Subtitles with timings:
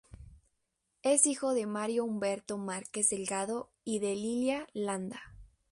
[1.03, 5.19] Es hija de Mario Humberto Márquez Delgado y de Lilia Landa.